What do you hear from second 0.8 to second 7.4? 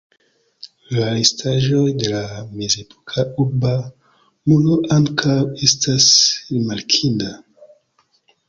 La restaĵoj de la mezepoka urba muro ankaŭ estas rimarkinda.